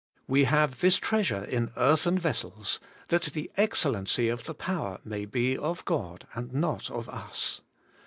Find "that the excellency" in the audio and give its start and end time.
3.09-4.29